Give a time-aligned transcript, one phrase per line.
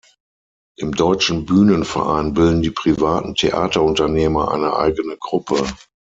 [0.79, 5.63] Im Deutschen Bühnenverein bilden die privaten Theaterunternehmer eine eigene Gruppe.